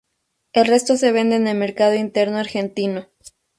[0.53, 3.05] El resto se vende en el mercado interno argentino.